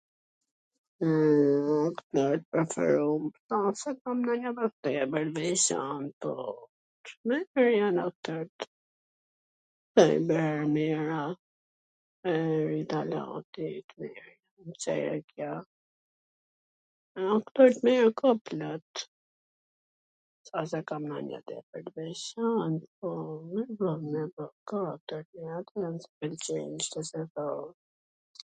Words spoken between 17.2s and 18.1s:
aktor t mir